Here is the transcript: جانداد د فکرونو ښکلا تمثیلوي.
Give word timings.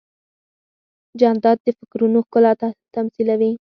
جانداد 1.19 1.57
د 1.63 1.67
فکرونو 1.79 2.19
ښکلا 2.27 2.51
تمثیلوي. 2.95 3.51